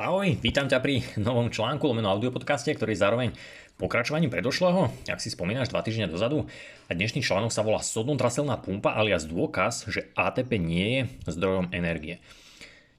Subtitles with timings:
[0.00, 3.28] Ahoj, vítam ťa pri novom článku lomeno audiopodcaste, ktorý je zároveň
[3.76, 6.48] pokračovaním predošlého, ak si spomínaš dva týždne dozadu.
[6.88, 11.02] A dnešný článok sa volá Sodnotraselná pumpa alias dôkaz, že ATP nie je
[11.36, 12.16] zdrojom energie.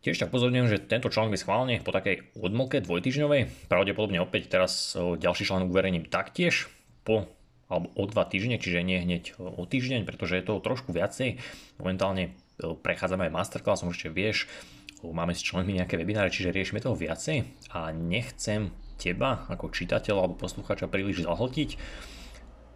[0.06, 3.66] Tiež tak pozorňujem, že tento článok je schválne po takej odmlke dvojtyžňovej.
[3.66, 6.70] Pravdepodobne opäť teraz ďalší článok uverejním taktiež
[7.02, 7.26] po
[7.66, 11.42] alebo o dva týždne, čiže nie hneď o týždeň, pretože je to trošku viacej.
[11.82, 14.46] Momentálne prechádzame aj masterclassom, ešte vieš,
[15.10, 17.50] máme s členmi nejaké webináre, čiže riešime toho viacej.
[17.74, 18.70] A nechcem
[19.02, 21.82] teba ako čitateľa alebo poslucháča príliš zahltiť.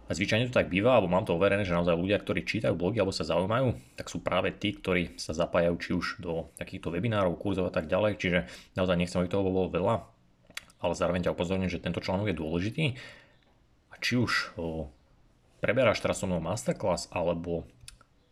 [0.06, 3.02] A zvyčajne to tak býva, alebo mám to overené, že naozaj ľudia, ktorí čítajú blogy
[3.02, 7.34] alebo sa zaujímajú, tak sú práve tí, ktorí sa zapájajú či už do takýchto webinárov,
[7.34, 8.38] kurzov a tak ďalej, čiže
[8.78, 10.06] naozaj nechcem, aby toho bolo veľa,
[10.78, 12.84] ale zároveň ťa upozorňujem, že tento článok je dôležitý.
[13.90, 14.54] A či už
[15.58, 17.66] preberáš teraz so mnou masterclass alebo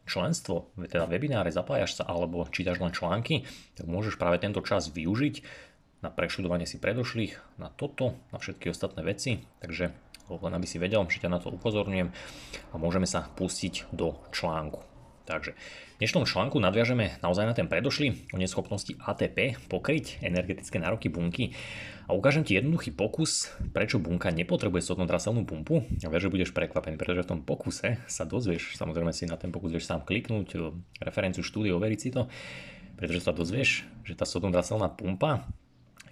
[0.05, 5.45] členstvo, teda webináre, zapájaš sa alebo čítaš len články, tak môžeš práve tento čas využiť
[6.05, 9.41] na preštudovanie si predošlých, na toto, na všetky ostatné veci.
[9.65, 9.89] Takže
[10.29, 12.13] len aby si vedel, že ťa na to upozorňujem
[12.73, 14.94] a môžeme sa pustiť do článku.
[15.25, 15.57] Takže
[15.97, 21.57] v dnešnom článku nadviažeme naozaj na ten predošlý o neschopnosti ATP pokryť energetické nároky bunky.
[22.05, 25.81] A ukážem ti jednoduchý pokus, prečo bunka nepotrebuje sodnotraselnú pumpu.
[26.05, 29.49] A ver, že budeš prekvapený, pretože v tom pokuse sa dozvieš, samozrejme si na ten
[29.49, 30.61] pokus vieš sám kliknúť,
[31.01, 32.29] referenciu štúdie, overiť si to,
[33.01, 35.49] pretože sa dozvieš, že tá sodnotraselná pumpa,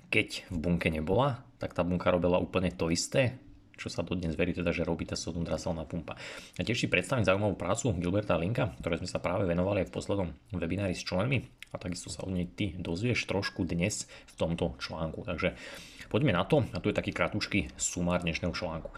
[0.09, 3.37] keď v bunke nebola, tak tá bunka robila úplne to isté,
[3.83, 6.14] čo sa dodnes verí teda, že robí tá sodnotraselná pumpa.
[6.55, 9.94] A tiež si predstavím zaujímavú prácu Gilberta Linka, ktoré sme sa práve venovali aj v
[9.98, 11.42] poslednom webinári s členmi
[11.75, 15.27] a takisto sa od nej ty dozvieš trošku dnes v tomto článku.
[15.27, 15.58] Takže
[16.06, 18.94] poďme na to a tu je taký kratučký sumár dnešného článku.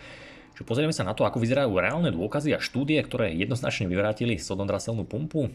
[0.54, 5.02] Čiže pozrieme sa na to, ako vyzerajú reálne dôkazy a štúdie, ktoré jednoznačne vyvrátili sodnotraselnú
[5.08, 5.50] pumpu.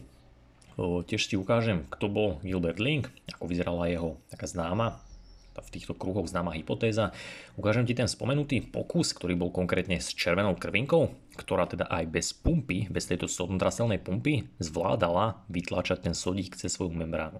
[0.80, 5.00] Tiež ti ukážem, kto bol Gilbert Link, ako vyzerala jeho taká známa
[5.62, 7.12] v týchto kruhoch známa hypotéza.
[7.56, 12.32] Ukážem ti ten spomenutý pokus, ktorý bol konkrétne s červenou krvinkou, ktorá teda aj bez
[12.32, 17.38] pumpy, bez tejto sodnotraselnej pumpy zvládala vytlačať ten sodík cez svoju membránu.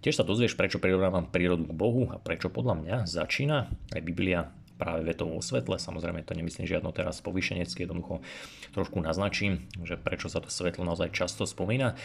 [0.00, 4.48] Tiež sa dozvieš, prečo prirovnávam prírodu k Bohu a prečo podľa mňa začína aj Biblia
[4.80, 5.76] práve vetou o svetle.
[5.76, 8.24] Samozrejme to nemyslím žiadno teraz povýšenecké, jednoducho
[8.72, 12.00] trošku naznačím, že prečo sa to svetlo naozaj často spomína.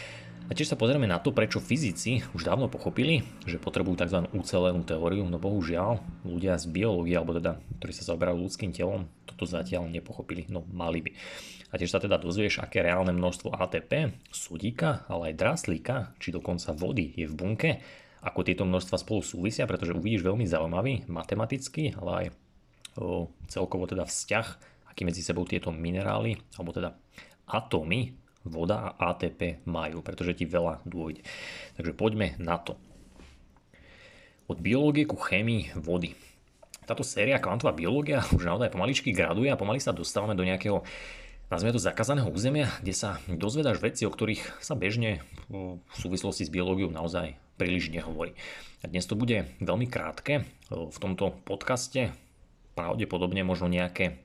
[0.46, 4.30] A tiež sa pozrieme na to, prečo fyzici už dávno pochopili, že potrebujú tzv.
[4.30, 9.42] ucelenú teóriu, no bohužiaľ ľudia z biológie, alebo teda, ktorí sa zaoberajú ľudským telom, toto
[9.42, 11.10] zatiaľ nepochopili, no mali by.
[11.74, 16.70] A tiež sa teda dozvieš, aké reálne množstvo ATP, sudíka, ale aj draslíka, či dokonca
[16.70, 17.70] vody je v bunke,
[18.22, 22.26] ako tieto množstva spolu súvisia, pretože uvidíš veľmi zaujímavý matematický, ale aj
[23.46, 24.46] celkovo teda vzťah,
[24.92, 26.96] aký medzi sebou tieto minerály, alebo teda
[27.46, 31.26] atómy voda a ATP majú, pretože ti veľa dôjde.
[31.76, 32.78] Takže poďme na to.
[34.46, 36.14] Od biológie ku chémii vody.
[36.86, 40.86] Táto séria kvantová biológia už naozaj pomaličky graduje a pomaly sa dostávame do nejakého
[41.50, 46.50] nazvime to zakázaného územia, kde sa dozvedáš veci, o ktorých sa bežne v súvislosti s
[46.50, 48.34] biológiou naozaj príliš nehovorí.
[48.82, 50.46] A dnes to bude veľmi krátke.
[50.70, 52.14] V tomto podcaste
[52.76, 54.22] pravdepodobne možno nejaké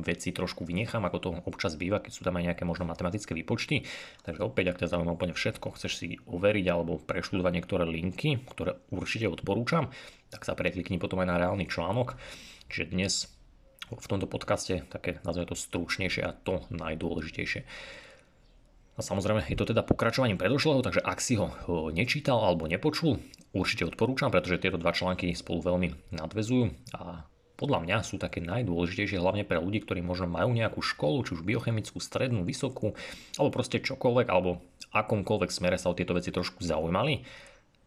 [0.00, 3.84] veci trošku vynechám, ako to občas býva, keď sú tam aj nejaké možno matematické výpočty.
[4.24, 8.80] Takže opäť, ak ťa zaujíma úplne všetko, chceš si overiť alebo preštudovať niektoré linky, ktoré
[8.88, 9.92] určite odporúčam,
[10.32, 12.16] tak sa preklikni potom aj na reálny článok.
[12.72, 13.12] Čiže dnes
[13.92, 17.60] v tomto podcaste také nazvime to stručnejšie a to najdôležitejšie.
[18.98, 21.54] A samozrejme je to teda pokračovaním predošlého, takže ak si ho
[21.94, 23.22] nečítal alebo nepočul,
[23.54, 26.64] určite odporúčam, pretože tieto dva články spolu veľmi nadvezujú
[26.98, 27.28] a
[27.58, 31.42] podľa mňa sú také najdôležitejšie hlavne pre ľudí, ktorí možno majú nejakú školu, či už
[31.42, 32.94] biochemickú, strednú, vysokú,
[33.34, 34.62] alebo proste čokoľvek, alebo
[34.94, 37.26] akomkoľvek smere sa o tieto veci trošku zaujímali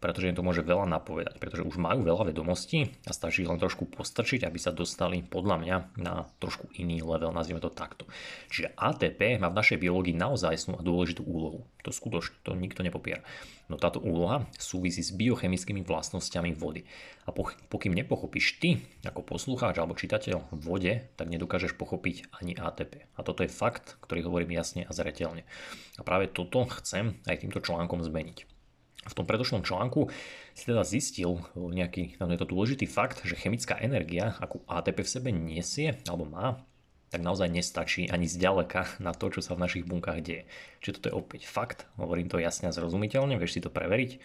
[0.02, 3.86] pretože im to môže veľa napovedať, pretože už majú veľa vedomostí a stačí len trošku
[3.86, 8.10] postrčiť, aby sa dostali podľa mňa na trošku iný level, nazvime to takto.
[8.50, 11.62] Čiže ATP má v našej biológii naozaj a dôležitú úlohu.
[11.86, 13.22] To skutočne, to nikto nepopiera.
[13.70, 16.84] No táto úloha súvisí s biochemickými vlastnosťami vody.
[17.24, 17.30] A
[17.70, 23.06] pokým nepochopíš ty, ako poslucháč alebo čitateľ vode, tak nedokážeš pochopiť ani ATP.
[23.14, 25.46] A toto je fakt, ktorý hovorím jasne a zretelne.
[25.96, 28.51] A práve toto chcem aj týmto článkom zmeniť.
[29.02, 30.14] V tom predošlom článku
[30.54, 35.28] si teda zistil nejaký je to dôležitý fakt, že chemická energia, akú ATP v sebe
[35.34, 36.62] nesie alebo má,
[37.10, 40.48] tak naozaj nestačí ani zďaleka na to, čo sa v našich bunkách deje.
[40.80, 44.16] Čiže toto je opäť fakt, hovorím to jasne a zrozumiteľne, vieš si to preveriť,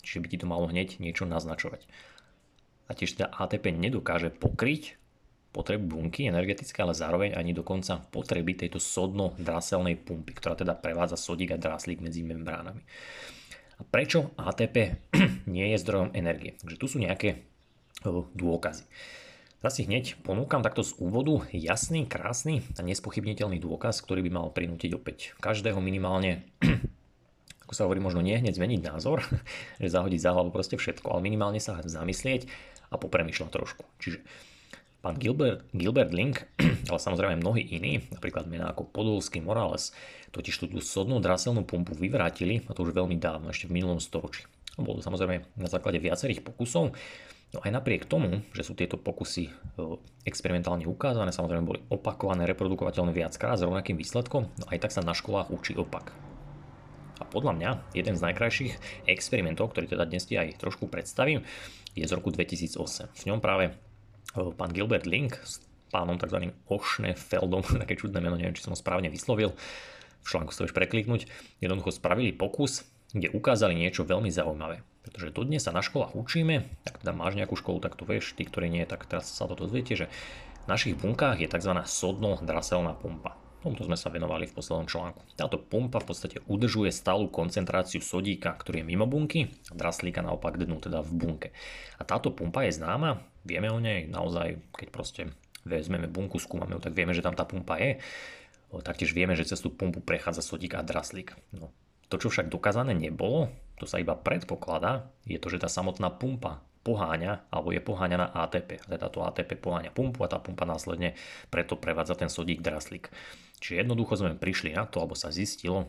[0.00, 1.84] čiže by ti to malo hneď niečo naznačovať.
[2.88, 4.96] A tiež teda ATP nedokáže pokryť
[5.52, 11.52] potreby bunky energetické, ale zároveň ani dokonca potreby tejto sodno-draselnej pumpy, ktorá teda prevádza sodík
[11.52, 12.80] a dráslík medzi membránami.
[13.88, 14.76] Prečo ATP
[15.54, 16.54] nie je zdrojom energie?
[16.60, 17.42] Takže tu sú nejaké
[18.36, 18.84] dôkazy.
[19.62, 24.90] Zasi hneď ponúkam takto z úvodu jasný, krásny a nespochybniteľný dôkaz, ktorý by mal prinútiť
[24.98, 26.42] opäť každého minimálne,
[27.62, 29.22] ako sa hovorí, možno nie hneď zmeniť názor,
[29.82, 32.50] že zahodiť za hlavu proste všetko, ale minimálne sa zamyslieť
[32.90, 33.86] a popremýšľať trošku.
[34.02, 34.18] Čiže
[35.02, 36.46] pán Gilbert, Gilbert Link,
[36.88, 39.90] ale samozrejme mnohí iní, napríklad mená ako Podolský Morales,
[40.30, 44.46] totiž tú sodnú draselnú pumpu vyvrátili, a to už veľmi dávno, ešte v minulom storočí.
[44.78, 46.96] Bolo to samozrejme na základe viacerých pokusov,
[47.52, 49.52] No aj napriek tomu, že sú tieto pokusy e,
[50.24, 55.12] experimentálne ukázané, samozrejme boli opakované, reprodukovateľné viackrát s rovnakým výsledkom, no aj tak sa na
[55.12, 56.16] školách učí opak.
[57.20, 61.44] A podľa mňa jeden z najkrajších experimentov, ktorý teda dnes ti aj trošku predstavím,
[61.92, 63.12] je z roku 2008.
[63.20, 63.76] V ňom práve
[64.32, 65.60] pán Gilbert Link s
[65.92, 66.50] pánom tzv.
[67.16, 69.52] Feldom, také čudné meno, neviem, či som ho správne vyslovil,
[70.22, 71.26] v článku sa prekliknúť,
[71.58, 74.80] jednoducho spravili pokus, kde ukázali niečo veľmi zaujímavé.
[75.02, 78.46] Pretože dodnes sa na školách učíme, tak teda máš nejakú školu, tak to vieš, tí,
[78.46, 80.06] ktorí nie, tak teraz sa to dozviete, že
[80.62, 81.74] v našich bunkách je tzv.
[81.74, 83.34] sodno-draselná pumpa.
[83.62, 85.22] Tomuto sme sa venovali v poslednom článku.
[85.38, 90.58] Táto pumpa v podstate udržuje stálu koncentráciu sodíka, ktorý je mimo bunky, a draslíka naopak
[90.58, 91.48] dnu, teda v bunke.
[91.98, 95.22] A táto pumpa je známa, vieme o nej naozaj, keď proste
[95.62, 98.02] vezmeme bunku, skúmame ju, tak vieme, že tam tá pumpa je.
[98.72, 101.36] Taktiež vieme, že cez tú pumpu prechádza sodík a draslík.
[101.54, 101.70] No,
[102.08, 106.64] to, čo však dokázané nebolo, to sa iba predpokladá, je to, že tá samotná pumpa
[106.82, 108.82] poháňa, alebo je poháňaná ATP.
[108.90, 111.14] A táto ATP poháňa pumpu a tá pumpa následne
[111.46, 113.06] preto prevádza ten sodík draslík.
[113.62, 115.86] Čiže jednoducho sme prišli na to, alebo sa zistilo,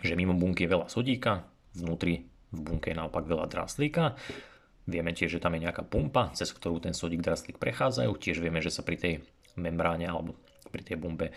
[0.00, 1.44] že mimo bunky je veľa sodíka,
[1.76, 4.16] vnútri v bunke je naopak veľa draslíka.
[4.82, 8.10] Vieme tiež, že tam je nejaká pumpa, cez ktorú ten sodík draslík prechádzajú.
[8.18, 9.14] Tiež vieme, že sa pri tej
[9.54, 10.34] membráne alebo
[10.74, 11.30] pri tej bombe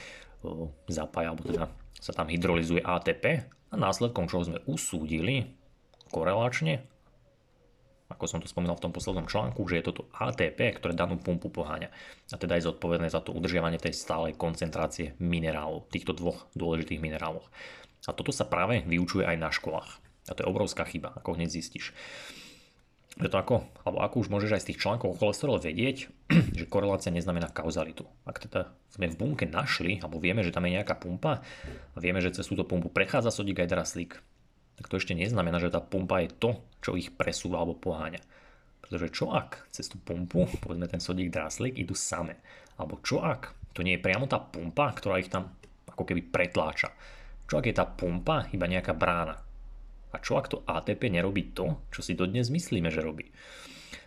[0.90, 5.58] zapája, alebo teda sa tam hydrolizuje ATP a následkom čoho sme usúdili
[6.14, 6.86] korelačne,
[8.06, 11.50] ako som to spomínal v tom poslednom článku, že je toto ATP, ktoré danú pumpu
[11.50, 11.90] poháňa.
[12.30, 17.42] A teda je zodpovedné za to udržiavanie tej stálej koncentrácie minerálov, týchto dvoch dôležitých minerálov.
[18.06, 19.98] A toto sa práve vyučuje aj na školách.
[20.30, 21.98] A to je obrovská chyba, ako hneď zistíš.
[23.16, 26.12] Preto ako, alebo ako už môžeš aj z tých článkov o cholesterole vedieť,
[26.60, 28.04] že korelácia neznamená kauzalitu.
[28.28, 31.40] Ak teda sme v bunke našli, alebo vieme, že tam je nejaká pumpa,
[31.96, 34.12] a vieme, že cez túto pumpu prechádza sodík aj draslík,
[34.76, 38.20] tak to ešte neznamená, že tá pumpa je to, čo ich presúva alebo poháňa.
[38.84, 42.44] Pretože čo ak cez tú pumpu, povedzme ten sodík draslík, idú same?
[42.76, 45.56] Alebo čo ak to nie je priamo tá pumpa, ktorá ich tam
[45.88, 46.92] ako keby pretláča?
[47.48, 49.45] Čo ak je tá pumpa iba nejaká brána?
[50.16, 53.28] A čo ak to ATP nerobí to, čo si dodnes myslíme, že robí?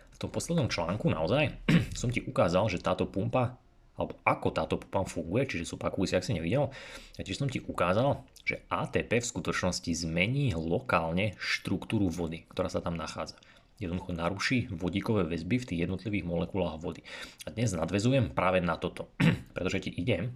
[0.09, 1.53] V tom poslednom článku naozaj
[2.01, 3.61] som ti ukázal, že táto pumpa
[3.93, 6.71] alebo ako táto pumpa funguje, čiže zopakuj si, ak si nevidel.
[7.19, 12.79] Ja tiež som ti ukázal, že ATP v skutočnosti zmení lokálne štruktúru vody, ktorá sa
[12.79, 13.35] tam nachádza.
[13.75, 17.03] Jednoducho naruší vodíkové väzby v tých jednotlivých molekulách vody.
[17.43, 19.11] A dnes nadvezujem práve na toto,
[19.55, 20.31] pretože ti idem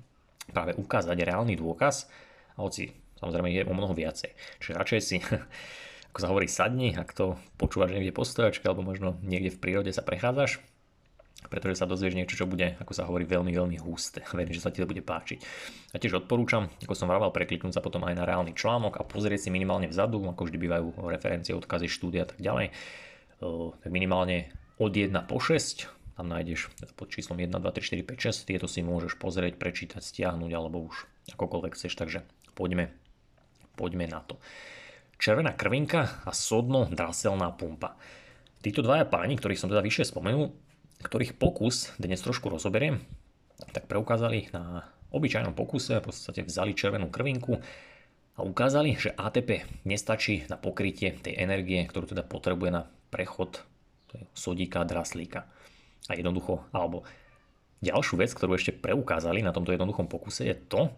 [0.51, 2.11] práve ukázať reálny dôkaz,
[2.53, 2.93] a hoci
[3.23, 4.35] Samozrejme je o mnoho viacej.
[4.59, 5.17] Čiže radšej si,
[6.11, 9.95] ako sa hovorí, sadni, ak to počúvaš niekde po stojačke alebo možno niekde v prírode
[9.95, 10.59] sa prechádzaš,
[11.47, 14.23] pretože sa dozvieš niečo, čo bude, ako sa hovorí, veľmi, veľmi husté.
[14.35, 15.39] Verím, že sa ti to bude páčiť.
[15.95, 19.47] A tiež odporúčam, ako som vravel, prekliknúť sa potom aj na reálny článok a pozrieť
[19.47, 22.75] si minimálne vzadu, ako vždy bývajú referencie, odkazy, štúdia a tak ďalej.
[23.83, 28.45] Tak minimálne od 1 po 6, tam nájdeš pod číslom 1, 2, 3, 4, 5,
[28.45, 32.21] 6, tieto si môžeš pozrieť, prečítať, stiahnuť alebo už akokoľvek chceš, takže
[32.53, 32.93] poďme
[33.73, 34.37] Poďme na to.
[35.17, 37.97] Červená krvinka a sodno draselná pumpa.
[38.61, 40.53] Títo dvaja páni, ktorých som teda vyššie spomenul,
[41.03, 43.01] ktorých pokus dnes trošku rozoberiem,
[43.75, 47.59] tak preukázali na obyčajnom pokuse, v podstate vzali červenú krvinku
[48.33, 53.61] a ukázali, že ATP nestačí na pokrytie tej energie, ktorú teda potrebuje na prechod
[54.33, 55.45] sodíka a draslíka.
[56.09, 57.05] A jednoducho, alebo
[57.85, 60.89] ďalšiu vec, ktorú ešte preukázali na tomto jednoduchom pokuse je to,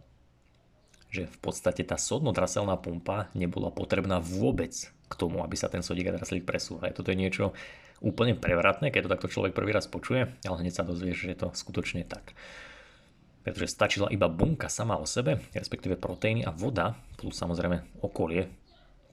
[1.15, 4.75] že v podstate tá sodno-draselná pumpa nebola potrebná vôbec
[5.07, 6.91] k tomu, aby sa ten sodík a draslík presúval.
[6.91, 7.55] Toto je niečo
[8.03, 11.38] úplne prevratné, keď to takto človek prvý raz počuje, ale hneď sa dozvie, že je
[11.39, 12.36] to skutočne tak.
[13.48, 18.50] Pretože stačila iba bunka sama o sebe, respektíve proteíny a voda, plus samozrejme okolie,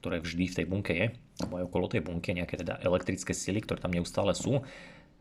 [0.01, 1.07] ktoré vždy v tej bunke je,
[1.39, 4.59] alebo aj okolo tej bunky nejaké teda elektrické sily, ktoré tam neustále sú.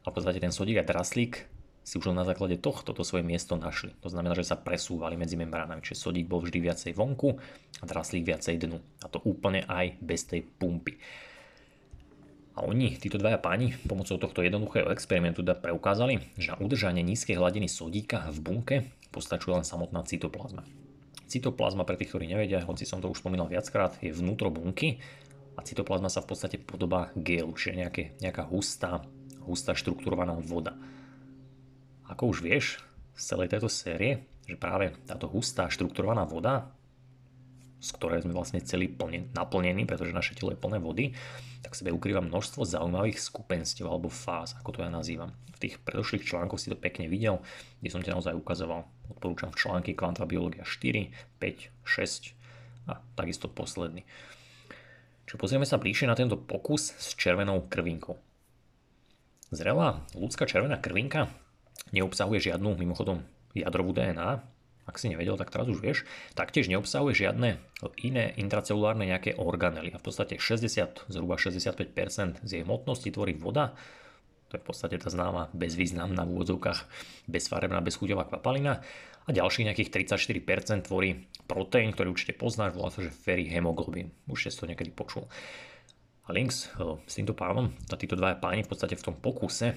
[0.03, 1.47] A v podstate ten sodík a draslík
[1.83, 3.93] si už na základe tohto to svoje miesto našli.
[4.01, 7.35] To znamená, že sa presúvali medzi membránami, čiže sodík bol vždy viacej vonku
[7.83, 8.79] a draslík viacej dnu.
[9.03, 10.97] A to úplne aj bez tej pumpy.
[12.53, 17.41] A oni, títo dvaja páni, pomocou tohto jednoduchého experimentu teda preukázali, že na udržanie nízkej
[17.41, 18.77] hladiny sodíka v bunke
[19.09, 20.63] postačuje len samotná cytoplazma.
[21.33, 25.01] Cytoplazma, pre tých, ktorí nevedia, hoci som to už spomínal viackrát, je vnútro bunky
[25.57, 29.01] a cytoplazma sa v podstate podobá gelu, čiže nejaké, nejaká hustá
[29.47, 30.79] hustá štrukturovaná voda.
[32.13, 32.77] Ako už vieš
[33.17, 36.69] z celej tejto série, že práve táto hustá štrukturovaná voda,
[37.81, 41.17] z ktorej sme vlastne celý plne, naplnení, pretože naše telo je plné vody,
[41.65, 45.33] tak sebe ukrýva množstvo zaujímavých skupenstiev alebo fáz, ako to ja nazývam.
[45.57, 47.41] V tých predošlých článkoch si to pekne videl,
[47.81, 48.87] kde som ti naozaj ukazoval.
[49.09, 54.05] Odporúčam v články Kvantá biológia 4, 5, 6 a takisto posledný.
[55.27, 58.21] Čiže pozrieme sa bližšie na tento pokus s červenou krvinkou.
[59.49, 61.31] Zrelá ľudská červená krvinka
[61.93, 63.23] neobsahuje žiadnu mimochodom
[63.53, 64.41] jadrovú DNA,
[64.83, 66.03] ak si nevedel, tak teraz už vieš,
[66.35, 67.63] taktiež neobsahuje žiadne
[68.03, 69.95] iné intracelulárne nejaké organely.
[69.95, 73.79] A v podstate 60, zhruba 65% z jej hmotnosti tvorí voda,
[74.51, 76.81] to je v podstate tá známa bezvýznamná v úvodzovkách
[77.31, 78.85] bezfarebná, bezchuťová kvapalina
[79.25, 84.13] a ďalších nejakých 34% tvorí proteín, ktorý určite poznáš, volá sa, že hemoglobín.
[84.29, 85.31] Už si to niekedy počul.
[86.27, 89.73] A links eh, s týmto pánom, a títo dva páni v podstate v tom pokuse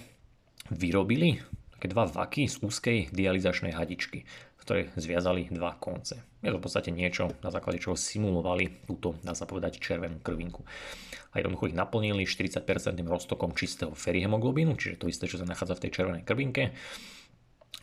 [0.73, 1.39] vyrobili
[1.75, 6.23] také dva vaky z úzkej dializačnej hadičky, v ktorej zviazali dva konce.
[6.39, 10.63] Je to v podstate niečo, na základe čoho simulovali túto, dá sa povedať, červenú krvinku.
[11.35, 12.63] A jednoducho ich naplnili 40%
[13.03, 16.71] roztokom čistého ferihemoglobínu, čiže to isté, čo sa nachádza v tej červenej krvinke.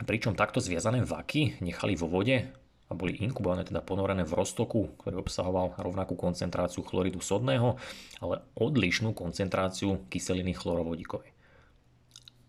[0.02, 2.48] Pričom takto zviazané vaky nechali vo vode
[2.88, 7.76] a boli inkubované, teda ponorené v roztoku, ktorý obsahoval rovnakú koncentráciu chloridu sodného,
[8.24, 11.31] ale odlišnú koncentráciu kyseliny chlorovodíkovej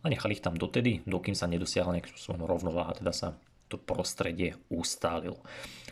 [0.04, 3.40] a nechali ich tam dotedy, dokým sa nedosiahla nejakým spôsobom rovnováha, teda sa
[3.72, 5.42] to prostredie ustálilo.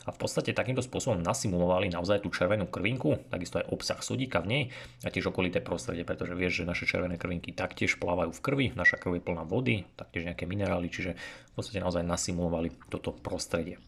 [0.05, 4.49] A v podstate takýmto spôsobom nasimulovali naozaj tú červenú krvinku, takisto aj obsah sodíka v
[4.49, 4.63] nej
[5.01, 9.01] a tiež okolité prostredie, pretože vieš, že naše červené krvinky taktiež plávajú v krvi, naša
[9.01, 13.81] krv je plná vody, taktiež nejaké minerály, čiže v podstate naozaj nasimulovali toto prostredie.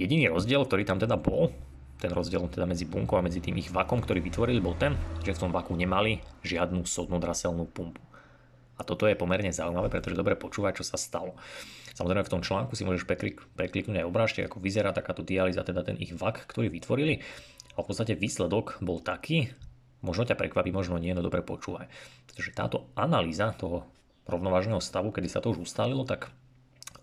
[0.00, 1.52] Jediný rozdiel, ktorý tam teda bol,
[2.00, 5.36] ten rozdiel teda medzi bunkou a medzi tým ich vakom, ktorý vytvorili, bol ten, že
[5.36, 8.00] v tom vaku nemali žiadnu sodnodraselnú pumpu.
[8.80, 11.36] A toto je pomerne zaujímavé, pretože dobre počúvať, čo sa stalo.
[11.92, 15.84] Samozrejme v tom článku si môžeš preklik, prekliknúť aj obrážte, ako vyzerá takáto dialýza, teda
[15.84, 17.20] ten ich vak, ktorý vytvorili.
[17.76, 19.52] A v podstate výsledok bol taký,
[20.00, 21.92] možno ťa prekvapí, možno nie, no dobre počúvaj.
[22.24, 23.84] Pretože táto analýza toho
[24.24, 26.32] rovnovážneho stavu, kedy sa to už ustálilo, tak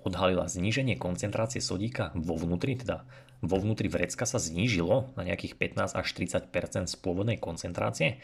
[0.01, 3.05] odhalila zníženie koncentrácie sodíka vo vnútri, teda
[3.43, 8.17] vo vnútri vrecka sa znížilo na nejakých 15 až 30 z pôvodnej koncentrácie,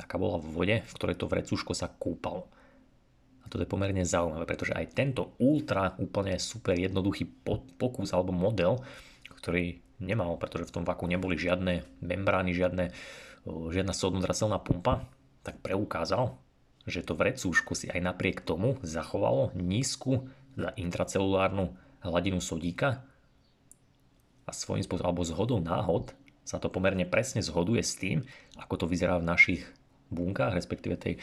[0.00, 2.48] aká bola v vode, v ktorej to vrecúško sa kúpalo.
[3.48, 7.26] Toto je pomerne zaujímavé, pretože aj tento ultra úplne super jednoduchý
[7.80, 8.80] pokus alebo model,
[9.40, 12.94] ktorý nemal, pretože v tom vaku neboli žiadne membrány, žiadne,
[13.48, 15.08] žiadna sodnodraselná pumpa,
[15.42, 16.38] tak preukázal,
[16.88, 23.04] že to vrecúško si aj napriek tomu zachovalo nízku za intracelulárnu hladinu sodíka
[24.48, 26.16] a svojím spôsobom alebo zhodou náhod
[26.48, 28.24] sa to pomerne presne zhoduje s tým,
[28.56, 29.62] ako to vyzerá v našich
[30.08, 31.20] bunkách, respektíve tej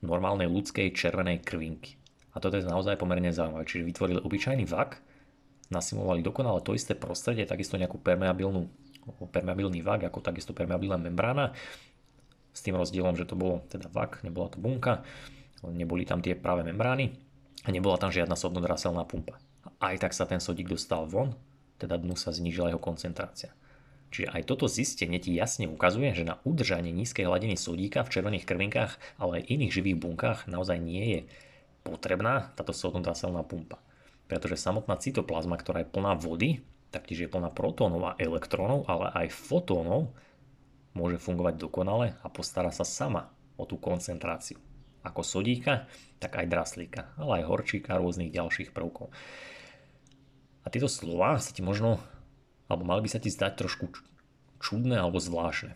[0.00, 2.00] normálnej ľudskej červenej krvinky.
[2.32, 3.66] A toto je naozaj pomerne zaujímavé.
[3.66, 5.02] Čiže vytvorili obyčajný vak,
[5.70, 8.70] nasimulovali dokonale to isté prostredie, takisto nejakú permeabilnú,
[9.30, 11.54] permeabilný vak, ako takisto permeabilná membrána,
[12.50, 15.06] s tým rozdielom, že to bolo teda vak, nebola to bunka,
[15.62, 17.14] neboli tam tie práve membrány
[17.62, 19.38] a nebola tam žiadna sodnodraselná pumpa.
[19.78, 21.36] Aj tak sa ten sodík dostal von,
[21.78, 23.54] teda dnu sa znížila jeho koncentrácia.
[24.10, 28.46] Čiže aj toto zistenie ti jasne ukazuje, že na udržanie nízkej hladiny sodíka v červených
[28.46, 31.20] krvinkách, ale aj iných živých bunkách naozaj nie je
[31.86, 33.78] potrebná táto sodnotraselná pumpa.
[34.26, 39.30] Pretože samotná cytoplazma, ktorá je plná vody, taktiež je plná protónov a elektrónov, ale aj
[39.30, 40.10] fotónov,
[40.90, 44.58] môže fungovať dokonale a postará sa sama o tú koncentráciu.
[45.06, 45.86] Ako sodíka,
[46.18, 49.08] tak aj draslíka, ale aj horčíka a rôznych ďalších prvkov.
[50.60, 52.02] A tieto slova sa ti možno
[52.70, 53.90] alebo mali by sa ti zdať trošku
[54.62, 55.74] čudné alebo zvláštne.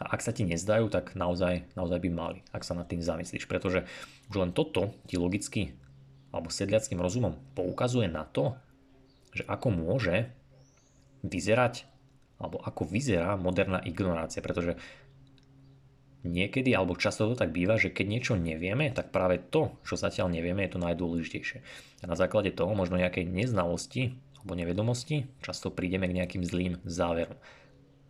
[0.00, 3.44] A ak sa ti nezdajú, tak naozaj, naozaj by mali, ak sa nad tým zamyslíš.
[3.44, 3.84] Pretože
[4.32, 5.76] už len toto ti logicky
[6.32, 8.56] alebo sedliackým rozumom poukazuje na to,
[9.36, 10.32] že ako môže
[11.20, 11.84] vyzerať
[12.40, 14.40] alebo ako vyzerá moderná ignorácia.
[14.40, 14.80] Pretože
[16.24, 20.32] niekedy alebo často to tak býva, že keď niečo nevieme, tak práve to, čo zatiaľ
[20.32, 21.58] nevieme, je to najdôležitejšie.
[22.00, 27.36] A na základe toho možno nejakej neznalosti alebo nevedomosti, často prídeme k nejakým zlým záverom.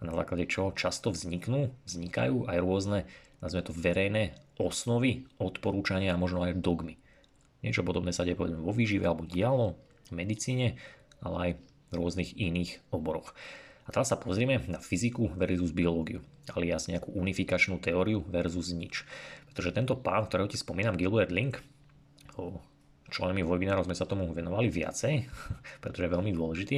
[0.01, 2.99] A na základe čoho často vzniknú, vznikajú aj rôzne,
[3.43, 4.23] nazvime to verejné
[4.57, 6.97] osnovy, odporúčania a možno aj dogmy.
[7.61, 9.77] Niečo podobné sa deje povedzme vo výžive alebo dialo,
[10.09, 10.81] v medicíne,
[11.21, 11.51] ale aj
[11.91, 13.37] v rôznych iných oboroch.
[13.85, 16.23] A teraz sa pozrieme na fyziku versus biológiu,
[16.55, 19.03] alias nejakú unifikačnú teóriu versus nič.
[19.51, 21.59] Pretože tento pán, ktorého ti spomínam, Gilbert Link,
[23.11, 25.27] členmi webinárov sme sa tomu venovali viacej,
[25.83, 26.77] pretože je veľmi dôležitý.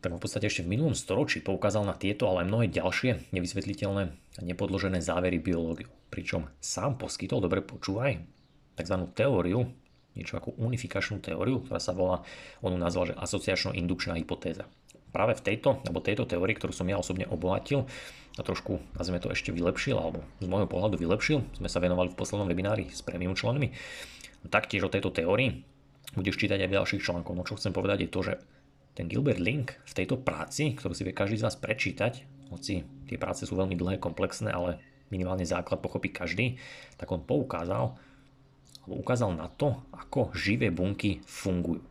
[0.00, 4.02] tak v podstate ešte v minulom storočí poukázal na tieto, ale aj mnohé ďalšie nevysvetliteľné
[4.12, 5.88] a nepodložené závery biológiu.
[6.12, 8.20] Pričom sám poskytol, dobre počúvaj,
[8.80, 8.96] tzv.
[9.12, 9.68] teóriu,
[10.16, 12.24] niečo ako unifikačnú teóriu, ktorá sa volá,
[12.64, 14.66] on nazval, že asociačno-indukčná hypotéza.
[15.10, 17.86] Práve v tejto, alebo tejto teórii, ktorú som ja osobne obohatil
[18.38, 22.18] a trošku, nazvime to ešte vylepšil, alebo z môjho pohľadu vylepšil, sme sa venovali v
[22.18, 23.74] poslednom webinári s premium členmi,
[24.48, 25.66] taktiež o tejto teórii
[26.16, 27.36] budeš čítať aj v ďalších článkoch.
[27.36, 28.34] No čo chcem povedať je to, že
[28.96, 32.12] ten Gilbert Link v tejto práci, ktorú si vie každý z vás prečítať,
[32.50, 34.82] hoci tie práce sú veľmi dlhé, komplexné, ale
[35.14, 36.58] minimálne základ pochopí každý,
[36.98, 37.94] tak on poukázal,
[38.86, 41.82] alebo ukázal na to, ako živé bunky fungujú.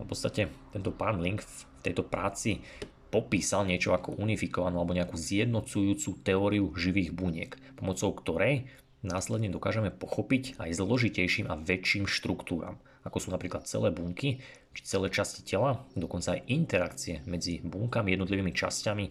[0.00, 2.64] A v podstate tento pán Link v tejto práci
[3.12, 10.60] popísal niečo ako unifikovanú alebo nejakú zjednocujúcu teóriu živých buniek, pomocou ktorej následne dokážeme pochopiť
[10.60, 14.44] aj zložitejším a väčším štruktúram, ako sú napríklad celé bunky,
[14.76, 19.04] či celé časti tela, dokonca aj interakcie medzi bunkami, jednotlivými časťami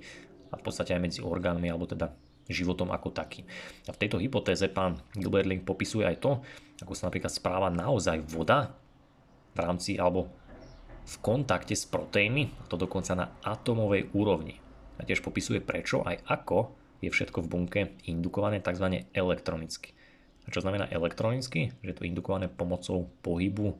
[0.50, 2.14] a v podstate aj medzi orgánmi alebo teda
[2.50, 3.46] životom ako taký.
[3.86, 6.32] A v tejto hypotéze pán Gilbert Link popisuje aj to,
[6.82, 8.74] ako sa napríklad správa naozaj voda
[9.54, 10.30] v rámci alebo
[11.10, 14.62] v kontakte s proteínmi, a to dokonca na atomovej úrovni.
[14.98, 19.08] A tiež popisuje prečo aj ako je všetko v bunke indukované tzv.
[19.16, 19.96] elektronicky.
[20.46, 21.76] A čo znamená elektronicky?
[21.84, 23.78] Že je to indukované pomocou pohybu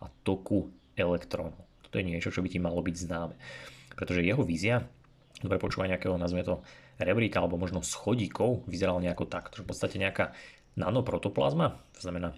[0.00, 1.64] a toku elektrónov.
[1.86, 3.34] Toto je niečo, čo by ti malo byť známe.
[3.94, 4.84] Pretože jeho vízia,
[5.40, 6.60] dobre počúva nejakého, nazvime to
[7.00, 9.48] rebríka alebo možno schodíkov, vyzeral nejako tak.
[9.52, 10.32] To v podstate nejaká
[10.76, 12.36] nanoprotoplazma, to znamená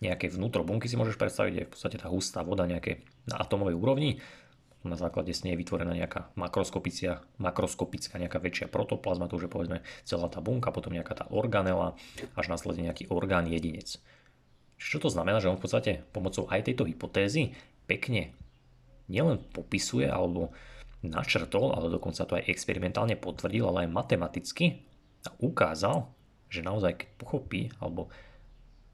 [0.00, 3.76] nejaké vnútro bunky si môžeš predstaviť, je v podstate tá hustá voda nejaké na atomovej
[3.76, 4.16] úrovni.
[4.80, 9.52] Na základe s nej je vytvorená nejaká makroskopická, makroskopická nejaká väčšia protoplazma, to už je
[9.52, 12.00] povedzme celá tá bunka, potom nejaká tá organela,
[12.32, 14.00] až následne nejaký orgán jedinec.
[14.80, 17.52] Čo to znamená, že on v podstate pomocou aj tejto hypotézy
[17.84, 18.32] pekne
[19.12, 20.56] nielen popisuje alebo
[21.04, 24.80] načrtol, ale dokonca to aj experimentálne potvrdil, ale aj matematicky
[25.28, 26.08] a ukázal,
[26.48, 28.08] že naozaj keď pochopí alebo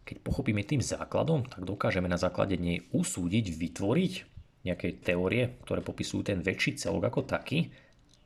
[0.07, 4.36] keď pochopíme tým základom, tak dokážeme na základe nej usúdiť, vytvoriť
[4.67, 7.71] nejaké teórie, ktoré popisujú ten väčší celok ako taký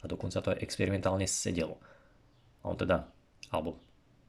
[0.00, 1.76] a dokonca to aj experimentálne sedelo.
[2.64, 3.04] A on teda,
[3.52, 3.76] alebo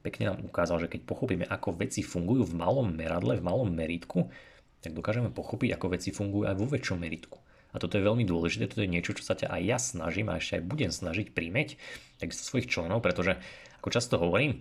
[0.04, 4.28] pekne nám ukázal, že keď pochopíme, ako veci fungujú v malom meradle, v malom meritku,
[4.82, 7.38] tak dokážeme pochopiť, ako veci fungujú aj vo väčšom meritku.
[7.72, 10.36] A toto je veľmi dôležité, toto je niečo, čo sa ťa aj ja snažím a
[10.36, 11.80] ešte aj budem snažiť príjmeť,
[12.20, 13.40] tak svojich členov, pretože
[13.80, 14.60] ako často hovorím,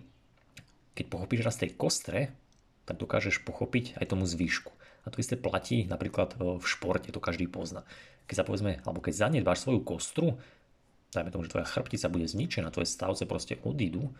[0.95, 2.31] keď pochopíš raz tej kostre,
[2.87, 4.71] tak dokážeš pochopiť aj tomu zvýšku.
[5.01, 7.87] A to isté platí napríklad v športe, to každý pozná.
[8.29, 10.37] Keď sa povedzme, alebo keď zanedbáš svoju kostru,
[11.11, 14.13] dajme tomu, že tvoja chrbtica bude zničená, tvoje stavce proste odídu,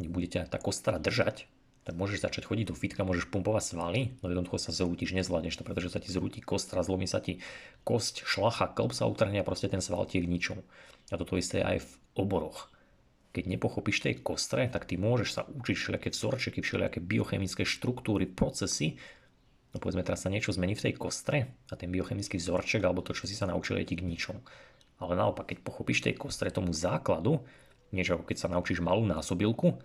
[0.00, 1.46] nebude ťa tá kostra držať,
[1.82, 5.66] tak môžeš začať chodiť do fitka, môžeš pumpovať svaly, no jednoducho sa zrútiš, nezvládneš to,
[5.66, 7.42] pretože sa ti zrúti kostra, zlomí sa ti
[7.82, 10.62] kosť, šlacha, klb sa utrhne a proste ten sval ti je k ničomu.
[11.10, 12.72] A toto isté aj v oboroch
[13.32, 19.00] keď nepochopíš tej kostre, tak ty môžeš sa učiť všelijaké vzorčeky, všelijaké biochemické štruktúry, procesy.
[19.72, 23.16] No povedzme teraz sa niečo zmení v tej kostre a ten biochemický vzorček alebo to,
[23.16, 24.44] čo si sa naučil, je ti k ničomu.
[25.00, 27.40] Ale naopak, keď pochopíš tej kostre tomu základu,
[27.90, 29.80] niečo ako keď sa naučíš malú násobilku,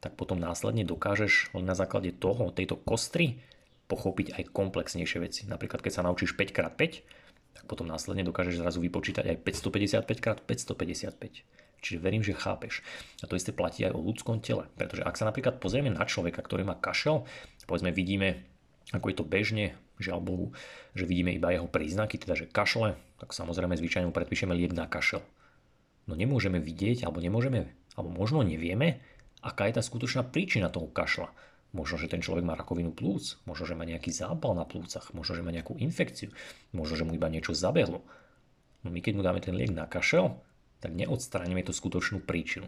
[0.00, 3.40] tak potom následne dokážeš len na základe toho, tejto kostry,
[3.90, 5.40] pochopiť aj komplexnejšie veci.
[5.50, 6.80] Napríklad, keď sa naučíš 5x5,
[7.58, 9.36] tak potom následne dokážeš zrazu vypočítať aj
[10.46, 11.42] 555x555.
[11.80, 12.86] Čiže verím, že chápeš.
[13.20, 14.70] A to isté platí aj o ľudskom tele.
[14.78, 17.26] Pretože ak sa napríklad pozrieme na človeka, ktorý má kašel,
[17.66, 18.46] povedzme vidíme,
[18.90, 19.66] ako je to bežne,
[20.02, 20.46] žiaľ Bohu,
[20.96, 25.22] že vidíme iba jeho príznaky, teda že kašle, tak samozrejme zvyčajne predpíšeme liek na kašel.
[26.10, 28.98] No nemôžeme vidieť, alebo nemôžeme, alebo možno nevieme,
[29.44, 31.30] aká je tá skutočná príčina toho kašla.
[31.70, 35.38] Možno, že ten človek má rakovinu plúc, možno, že má nejaký zápal na plúcach, možno,
[35.38, 36.34] že má nejakú infekciu,
[36.74, 38.02] možno, že mu iba niečo zabehlo.
[38.82, 40.34] No my keď mu dáme ten liek na kašel,
[40.82, 42.66] tak neodstránime tú skutočnú príčinu.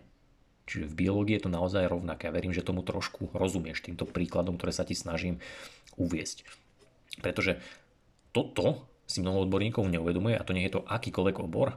[0.63, 2.31] Čiže v biológii je to naozaj rovnaké.
[2.31, 5.43] Ja verím, že tomu trošku rozumieš týmto príkladom, ktoré sa ti snažím
[5.99, 6.45] uviesť.
[7.21, 7.61] Pretože
[8.33, 11.77] toto si mnoho odborníkov neuvedomuje a to nie je to akýkoľvek obor.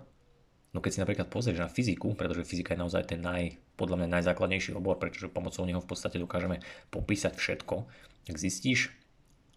[0.72, 4.20] No keď si napríklad pozrieš na fyziku, pretože fyzika je naozaj ten naj, podľa mňa
[4.20, 6.60] najzákladnejší obor, pretože pomocou neho v podstate dokážeme
[6.92, 7.88] popísať všetko,
[8.28, 8.92] tak zistíš,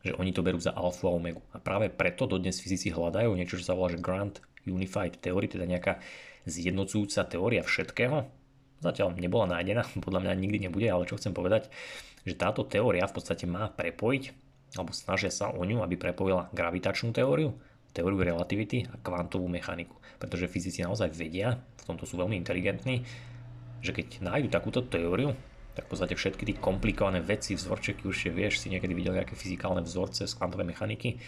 [0.07, 1.43] že oni to berú za alfa a omegu.
[1.51, 5.67] A práve preto dodnes fyzici hľadajú niečo, čo sa volá že Grand Unified Theory, teda
[5.67, 5.99] nejaká
[6.47, 8.31] zjednocujúca teória všetkého.
[8.79, 11.67] Zatiaľ nebola nájdená, podľa mňa nikdy nebude, ale čo chcem povedať,
[12.23, 17.15] že táto teória v podstate má prepojiť, alebo snažia sa o ňu, aby prepojila gravitačnú
[17.15, 17.57] teóriu,
[17.97, 19.97] teóriu relativity a kvantovú mechaniku.
[20.21, 23.07] Pretože fyzici naozaj vedia, v tomto sú veľmi inteligentní,
[23.81, 25.33] že keď nájdu takúto teóriu,
[25.79, 29.87] tak v podstate všetky tie komplikované veci, vzorčeky, už vieš, si niekedy videl nejaké fyzikálne
[29.87, 31.23] vzorce z kvantovej mechaniky,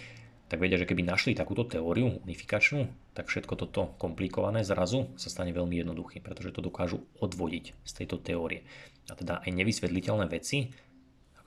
[0.50, 5.54] tak vedia, že keby našli takúto teóriu unifikačnú, tak všetko toto komplikované zrazu sa stane
[5.54, 8.66] veľmi jednoduchým, pretože to dokážu odvodiť z tejto teórie.
[9.06, 10.74] A teda aj nevysvetliteľné veci,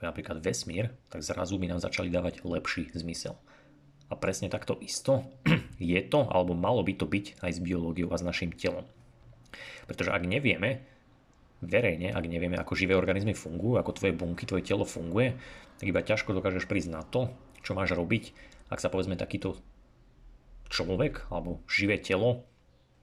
[0.03, 3.39] ako je napríklad vesmír, tak zrazu by nám začali dávať lepší zmysel.
[4.11, 5.23] A presne takto isto
[5.79, 8.83] je to, alebo malo by to byť aj s biológiou a s našim telom.
[9.87, 10.83] Pretože ak nevieme,
[11.63, 15.39] verejne, ak nevieme, ako živé organizmy fungujú, ako tvoje bunky, tvoje telo funguje,
[15.79, 17.31] tak iba ťažko dokážeš prísť na to,
[17.63, 18.35] čo máš robiť,
[18.67, 19.55] ak sa povedzme takýto
[20.67, 22.43] človek alebo živé telo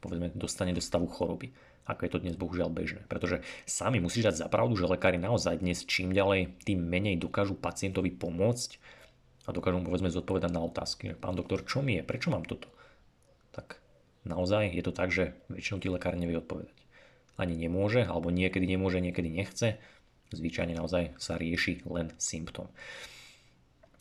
[0.01, 1.53] povedzme dostane do stavu choroby
[1.87, 3.03] ako je to dnes bohužiaľ bežné.
[3.09, 8.13] Pretože sami musíš dať zapravdu, že lekári naozaj dnes čím ďalej, tým menej dokážu pacientovi
[8.15, 8.79] pomôcť
[9.49, 11.19] a dokážu mu povedzme zodpovedať na otázky.
[11.19, 12.03] Pán doktor, čo mi je?
[12.07, 12.71] Prečo mám toto?
[13.51, 13.81] Tak
[14.23, 16.77] naozaj je to tak, že väčšinou ti lekár nevie odpovedať.
[17.41, 19.81] Ani nemôže, alebo niekedy nemôže, niekedy nechce.
[20.31, 22.71] Zvyčajne naozaj sa rieši len symptóm.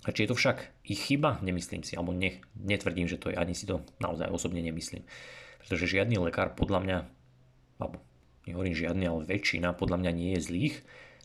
[0.08, 1.42] A či je to však ich chyba?
[1.44, 5.04] Nemyslím si, alebo ne, netvrdím, že to je, ani si to naozaj osobne nemyslím.
[5.60, 6.98] Pretože žiadny lekár podľa mňa,
[7.80, 8.04] alebo
[8.46, 10.76] nehovorím žiadny, ale väčšina podľa mňa nie je zlých,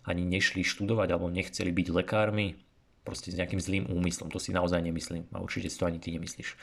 [0.06, 2.56] ani nešli študovať alebo nechceli byť lekármi
[3.04, 4.32] proste s nejakým zlým úmyslom.
[4.32, 6.56] To si naozaj nemyslím a určite si to ani ty nemyslíš.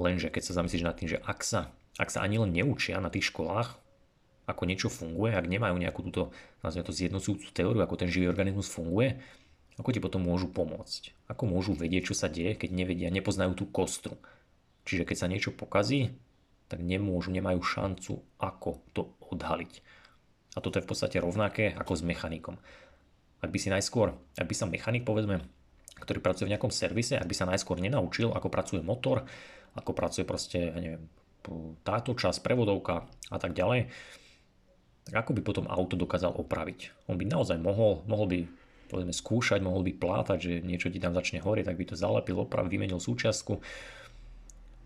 [0.00, 3.08] Lenže keď sa zamyslíš nad tým, že ak sa, ak sa ani len neučia na
[3.12, 3.78] tých školách,
[4.46, 6.30] ako niečo funguje, ak nemajú nejakú túto,
[6.62, 9.18] nazvime to zjednocujúcu teóriu, ako ten živý organizmus funguje,
[9.76, 11.28] ako ti potom môžu pomôcť?
[11.28, 14.16] Ako môžu vedieť, čo sa deje, keď nevedia, nepoznajú tú kostru?
[14.86, 16.14] Čiže keď sa niečo pokazí,
[16.66, 19.72] tak nemôžu, nemajú šancu, ako to odhaliť.
[20.56, 22.56] A toto je v podstate rovnaké ako s mechanikom.
[23.44, 25.44] Ak by si najskôr, ak by sa mechanik povedzme,
[26.00, 29.24] ktorý pracuje v nejakom servise, ak by sa najskôr nenaučil, ako pracuje motor,
[29.76, 31.04] ako pracuje proste, ja neviem,
[31.86, 33.86] táto časť, prevodovka a tak ďalej,
[35.06, 37.06] tak ako by potom auto dokázal opraviť?
[37.06, 38.38] On by naozaj mohol, mohol by
[38.90, 42.42] povedzme skúšať, mohol by plátať, že niečo ti tam začne horieť, tak by to zalepil,
[42.42, 43.62] oprav, vymenil súčiastku,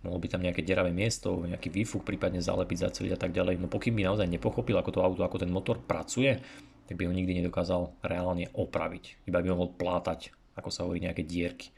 [0.05, 3.61] mohol by tam nejaké deravé miesto, nejaký výfuk prípadne zalepiť, zaceliť a tak ďalej.
[3.61, 6.41] No pokým by naozaj nepochopil, ako to auto, ako ten motor pracuje,
[6.89, 9.29] tak by ho nikdy nedokázal reálne opraviť.
[9.29, 11.71] Iba by mohol plátať, ako sa hovorí, nejaké dierky.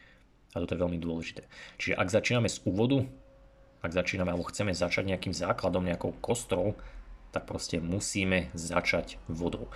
[0.54, 1.44] A toto je veľmi dôležité.
[1.76, 3.04] Čiže ak začíname z úvodu,
[3.82, 6.78] ak začíname alebo chceme začať nejakým základom, nejakou kostrou,
[7.32, 9.72] tak proste musíme začať vodou.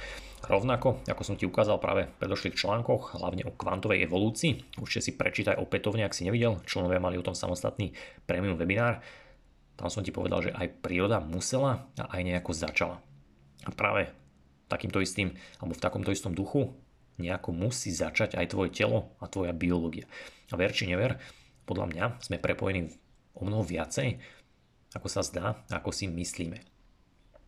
[0.47, 5.12] Rovnako, ako som ti ukázal práve v predošlých článkoch, hlavne o kvantovej evolúcii, určite si
[5.16, 7.97] prečítaj opätovne, ak si nevidel, členovia mali o tom samostatný
[8.29, 9.03] premium webinár,
[9.75, 12.97] tam som ti povedal, že aj príroda musela a aj nejako začala.
[13.66, 14.12] A práve
[14.71, 16.73] takýmto istým, alebo v takomto istom duchu
[17.16, 20.05] nejako musí začať aj tvoje telo a tvoja biológia.
[20.53, 21.16] A ver či never,
[21.64, 22.92] podľa mňa sme prepojení
[23.37, 24.21] o mnoho viacej,
[24.97, 26.76] ako sa zdá, ako si myslíme.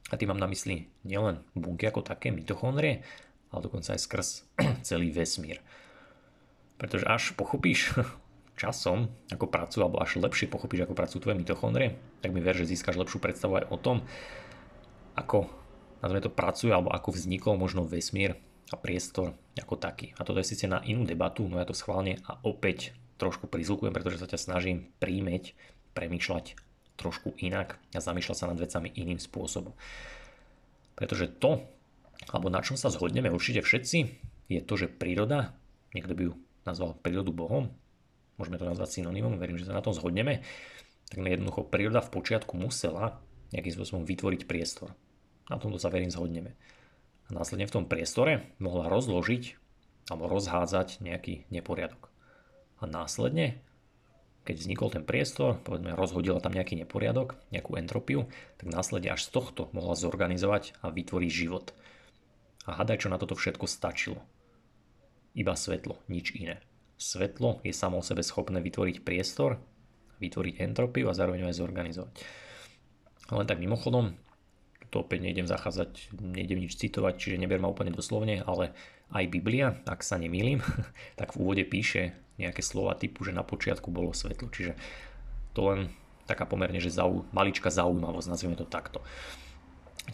[0.08, 3.04] A tým mám na mysli nielen bunky ako také, mitochondrie,
[3.52, 4.28] ale dokonca aj skrz
[4.88, 5.60] celý vesmír.
[6.80, 7.92] Pretože až pochopíš
[8.60, 12.68] časom, ako pracujú, alebo až lepšie pochopíš, ako pracujú tvoje mitochondrie, tak mi ver, že
[12.68, 13.96] získaš lepšiu predstavu aj o tom,
[15.18, 15.50] ako
[16.00, 18.38] nazvime to pracuje, alebo ako vznikol možno vesmír
[18.70, 20.14] a priestor ako taký.
[20.16, 23.90] A toto je síce na inú debatu, no ja to schválne a opäť trošku prizvukujem,
[23.90, 25.58] pretože sa ťa snažím príjmeť,
[25.98, 26.67] premýšľať
[26.98, 29.72] trošku inak a zamýšľať sa nad vecami iným spôsobom.
[30.98, 31.62] Pretože to,
[32.34, 33.98] alebo na čom sa zhodneme určite všetci,
[34.50, 35.54] je to, že príroda,
[35.94, 36.32] niekto by ju
[36.66, 37.70] nazval prírodu Bohom,
[38.36, 40.42] môžeme to nazvať synonymom, verím, že sa na tom zhodneme,
[41.08, 43.22] tak jednoducho príroda v počiatku musela
[43.54, 44.92] nejakým spôsobom vytvoriť priestor.
[45.48, 46.52] Na tomto sa verím zhodneme.
[47.28, 49.56] A následne v tom priestore mohla rozložiť
[50.12, 52.08] alebo rozhádzať nejaký neporiadok.
[52.80, 53.60] A následne
[54.48, 58.24] keď vznikol ten priestor, povedzme rozhodila tam nejaký neporiadok, nejakú entropiu,
[58.56, 61.76] tak následne až z tohto mohla zorganizovať a vytvoriť život.
[62.64, 64.24] A hadaj, čo na toto všetko stačilo.
[65.36, 66.64] Iba svetlo, nič iné.
[66.96, 69.60] Svetlo je samo o sebe schopné vytvoriť priestor,
[70.16, 72.14] vytvoriť entropiu a zároveň aj zorganizovať.
[73.28, 74.16] Len tak mimochodom,
[74.88, 78.72] to opäť nejdem zachádzať, nejdem nič citovať, čiže neber ma úplne doslovne, ale
[79.12, 80.64] aj Biblia, ak sa nemýlim,
[81.20, 84.48] tak v úvode píše nejaké slova typu, že na počiatku bolo svetlo.
[84.48, 84.78] Čiže
[85.52, 85.90] to len
[86.30, 89.02] taká pomerne, že zau, maličká zaujímavosť, nazvime to takto.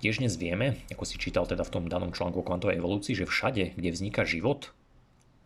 [0.03, 3.31] Tiež dnes vieme, ako si čítal teda v tom danom článku o kvantovej evolúcii, že
[3.31, 4.75] všade, kde vzniká život,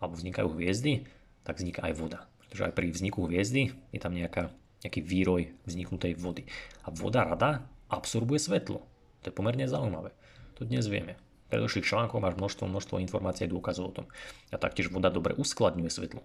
[0.00, 1.04] alebo vznikajú hviezdy,
[1.44, 2.18] tak vzniká aj voda.
[2.46, 4.48] Pretože aj pri vzniku hviezdy je tam nejaká,
[4.86, 6.48] nejaký výroj vzniknutej vody.
[6.86, 8.84] A voda rada absorbuje svetlo.
[9.20, 10.16] To je pomerne zaujímavé.
[10.56, 11.20] To dnes vieme.
[11.48, 14.06] V predošlých článkoch máš množstvo, množstvo informácií a dôkazov o tom.
[14.52, 16.24] A taktiež voda dobre uskladňuje svetlo.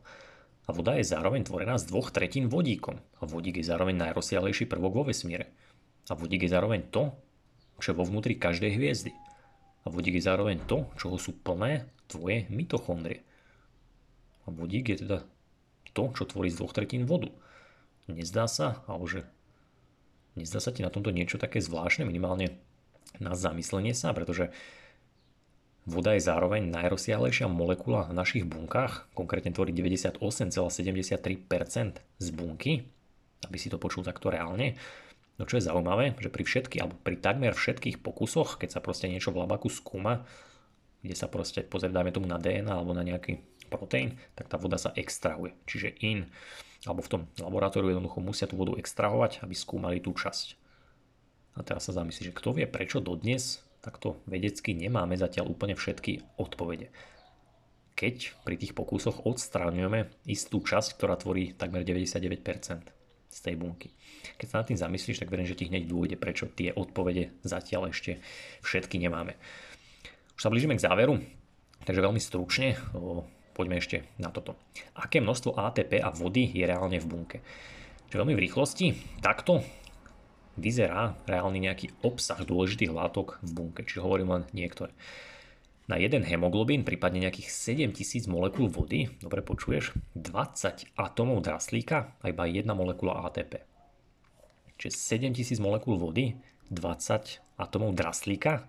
[0.63, 2.95] A voda je zároveň tvorená z dvoch tretín vodíkom.
[3.19, 5.51] A vodík je zároveň najrozsiahlejší prvok vo vesmíre.
[6.07, 7.11] A vodík je zároveň to,
[7.83, 9.11] čo je vo vnútri každej hviezdy.
[9.83, 13.27] A vodík je zároveň to, čoho sú plné tvoje mitochondrie.
[14.47, 15.17] A vodík je teda
[15.91, 17.27] to, čo tvorí z dvoch tretín vodu.
[18.07, 19.27] Nezdá sa, alebo že
[20.39, 22.55] nezdá sa ti na tomto niečo také zvláštne, minimálne
[23.19, 24.49] na zamyslenie sa, pretože
[25.83, 30.71] Voda je zároveň najrozsiahlejšia molekula v našich bunkách, konkrétne tvorí 98,73%
[31.99, 32.87] z bunky,
[33.43, 34.79] aby si to počul takto reálne.
[35.35, 39.11] No čo je zaujímavé, že pri všetkých, alebo pri takmer všetkých pokusoch, keď sa proste
[39.11, 40.23] niečo v labaku skúma,
[41.03, 44.95] kde sa proste pozrieme tomu na DNA alebo na nejaký proteín, tak tá voda sa
[44.95, 45.51] extrahuje.
[45.67, 46.31] Čiže in,
[46.87, 50.55] alebo v tom laboratóriu jednoducho musia tú vodu extrahovať, aby skúmali tú časť.
[51.57, 56.39] A teraz sa zamyslí, že kto vie, prečo dodnes takto vedecky nemáme zatiaľ úplne všetky
[56.39, 56.87] odpovede.
[57.93, 62.89] Keď pri tých pokusoch odstráňujeme istú časť, ktorá tvorí takmer 99%
[63.29, 63.93] z tej bunky.
[64.39, 67.93] Keď sa nad tým zamyslíš, tak verím, že ti hneď dôjde, prečo tie odpovede zatiaľ
[67.93, 68.23] ešte
[68.65, 69.37] všetky nemáme.
[70.33, 71.21] Už sa blížime k záveru,
[71.85, 72.79] takže veľmi stručne
[73.53, 74.57] poďme ešte na toto.
[74.97, 77.37] Aké množstvo ATP a vody je reálne v bunke?
[78.09, 78.85] Čiže veľmi v rýchlosti,
[79.21, 79.61] takto
[80.59, 84.93] vyzerá reálny nejaký obsah dôležitých látok v bunke, čiže hovorím len niektoré.
[85.83, 92.47] Na jeden hemoglobín, prípadne nejakých 7000 molekúl vody, dobre počuješ, 20 atomov draslíka a iba
[92.47, 93.59] jedna molekula ATP.
[94.79, 96.39] Čiže 7000 molekúl vody,
[96.71, 98.63] 20 atomov draslíka,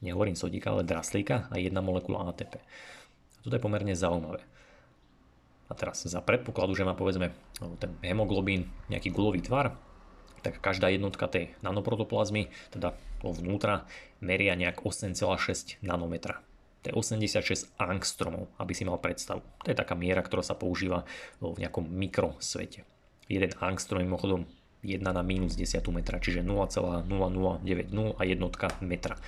[0.00, 2.56] nehovorím sodíka, ale draslíka a jedna molekula ATP.
[2.56, 4.40] A toto je pomerne zaujímavé.
[5.66, 7.36] A teraz za predpokladu, že má povedzme
[7.76, 9.76] ten hemoglobín nejaký gulový tvar,
[10.46, 12.94] tak každá jednotka tej nanoprotoplazmy, teda
[13.26, 13.90] vnútra,
[14.22, 16.38] meria nejak 8,6 nanometra.
[16.86, 19.42] To je 86 angstromov, aby si mal predstavu.
[19.66, 21.02] To je taká miera, ktorá sa používa
[21.42, 22.86] v nejakom mikrosvete.
[23.26, 24.46] 1 angstrom mimochodom
[24.86, 27.10] 1 na minus 10 metra, čiže 0,0090
[28.14, 29.18] a jednotka metra.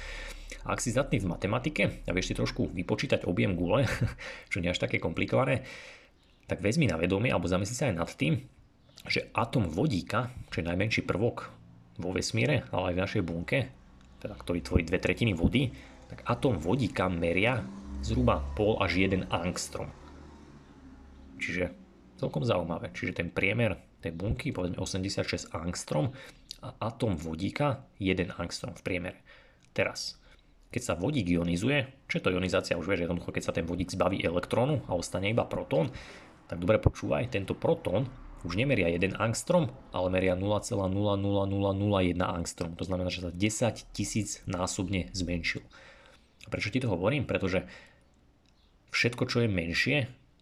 [0.63, 3.91] A ak si zdatný v matematike a vieš si trošku vypočítať objem gule,
[4.55, 5.67] čo nie až také komplikované,
[6.47, 8.39] tak vezmi na vedomie alebo zamysli sa aj nad tým,
[9.07, 11.55] že atom vodíka, čo je najmenší prvok
[12.01, 13.59] vo vesmíre, ale aj v našej bunke,
[14.19, 15.71] teda ktorý tvorí dve tretiny vody,
[16.11, 17.63] tak atom vodíka meria
[18.03, 19.91] zhruba pol až 1 angstrom.
[21.39, 21.71] Čiže
[22.19, 22.91] celkom zaujímavé.
[22.91, 26.11] Čiže ten priemer tej bunky, povedzme 86 angstrom
[26.63, 29.19] a atom vodíka 1 angstrom v priemere.
[29.71, 30.19] Teraz,
[30.75, 33.95] keď sa vodík ionizuje, čo je to ionizácia, už vieš, jednoducho, keď sa ten vodík
[33.95, 35.95] zbaví elektrónu a ostane iba protón,
[36.51, 38.11] tak dobre počúvaj, tento protón
[38.47, 40.87] už nemeria 1 angstrom, ale meria 0,00001
[42.23, 42.79] angstrom.
[42.79, 45.63] To znamená, že sa 10 tisíc násobne zmenšil.
[46.47, 47.27] A prečo ti to hovorím?
[47.27, 47.67] Pretože
[48.95, 49.97] všetko, čo je menšie,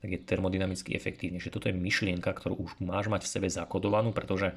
[0.05, 1.51] tak je termodynamicky efektívnejšie.
[1.51, 4.55] Toto je myšlienka, ktorú už máš mať v sebe zakodovanú, pretože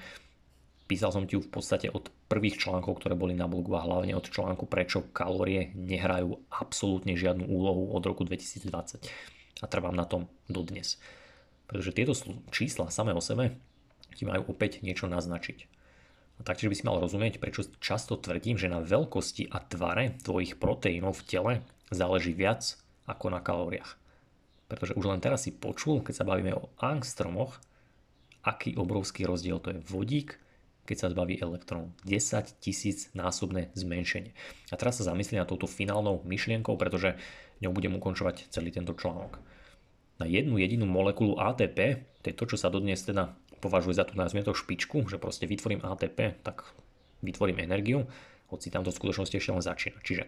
[0.85, 4.13] písal som ti ju v podstate od prvých článkov, ktoré boli na blogu a hlavne
[4.17, 9.09] od článku Prečo kalórie nehrajú absolútne žiadnu úlohu od roku 2020.
[9.59, 11.01] A trvám na tom dodnes.
[11.69, 12.17] Pretože tieto
[12.49, 13.53] čísla samé o sebe
[14.17, 15.69] ti majú opäť niečo naznačiť.
[16.39, 20.57] A taktiež by si mal rozumieť, prečo často tvrdím, že na veľkosti a tvare tvojich
[20.57, 21.53] proteínov v tele
[21.93, 23.99] záleží viac ako na kalóriách.
[24.65, 27.61] Pretože už len teraz si počul, keď sa bavíme o angstromoch,
[28.41, 30.39] aký obrovský rozdiel to je vodík,
[30.89, 31.93] keď sa zbaví elektrón.
[32.07, 34.33] 10 tisíc násobné zmenšenie.
[34.73, 37.13] A teraz sa zamyslí na touto finálnou myšlienkou, pretože
[37.61, 39.37] ňou budem ukončovať celý tento článok
[40.19, 44.15] na jednu jedinú molekulu ATP, to je to, čo sa dodnes teda považuje za tú
[44.15, 46.63] nazvime to špičku, že proste vytvorím ATP, tak
[47.23, 48.07] vytvorím energiu,
[48.47, 49.99] hoci tam to v skutočnosti ešte len začína.
[50.03, 50.23] Čiže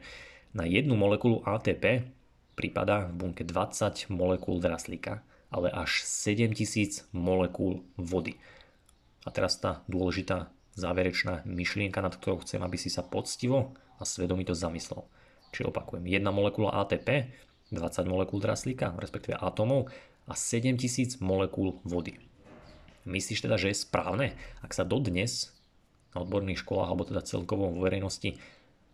[0.51, 2.07] na jednu molekulu ATP
[2.59, 8.35] prípada v bunke 20 molekúl draslíka, ale až 7000 molekúl vody.
[9.23, 14.55] A teraz tá dôležitá záverečná myšlienka, nad ktorou chcem, aby si sa poctivo a svedomito
[14.55, 15.03] zamyslel.
[15.51, 17.27] Čiže opakujem, jedna molekula ATP
[17.71, 19.87] 20 molekúl draslíka, respektíve atómov
[20.27, 22.19] a 7000 molekúl vody.
[23.07, 25.49] Myslíš teda, že je správne, ak sa dodnes
[26.13, 28.37] na odborných školách alebo teda celkovo vo verejnosti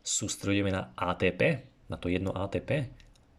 [0.06, 2.88] sústredujeme na ATP, na to jedno ATP,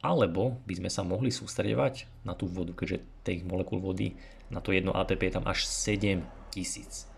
[0.04, 4.14] alebo by sme sa mohli sústredovať na tú vodu, keďže tých molekúl vody
[4.52, 7.08] na to jedno ATP je tam až 7000.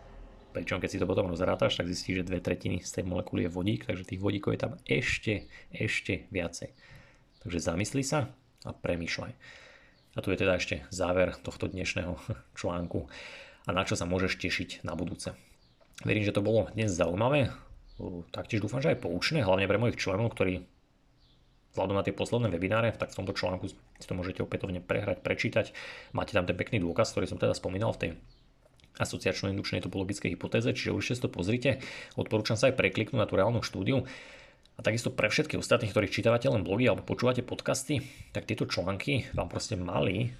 [0.51, 3.55] Pričom keď si to potom rozrátaš, tak zistíš, že dve tretiny z tej molekuly je
[3.55, 6.75] vodík, takže tých vodíkov je tam ešte, ešte viacej.
[7.41, 8.29] Takže zamysli sa
[8.65, 9.33] a premýšľaj.
[10.15, 12.21] A tu je teda ešte záver tohto dnešného
[12.59, 13.09] článku
[13.65, 15.33] a na čo sa môžeš tešiť na budúce.
[16.05, 17.53] Verím, že to bolo dnes zaujímavé,
[18.33, 20.65] taktiež dúfam, že aj poučné, hlavne pre mojich členov, ktorí
[21.71, 25.71] vzhľadom na tie posledné webináre, tak v tomto článku si to môžete opätovne prehrať, prečítať.
[26.11, 28.11] Máte tam ten pekný dôkaz, ktorý som teda spomínal v tej
[28.99, 31.79] asociačnej indukčnej topologickej hypotéze, čiže už si to pozrite.
[32.19, 34.05] Odporúčam sa aj prekliknúť na tú reálnu štúdiu.
[34.81, 38.01] A takisto pre všetkých ostatných, ktorí čítavate len blogy alebo počúvate podcasty,
[38.33, 40.33] tak tieto články vám proste mali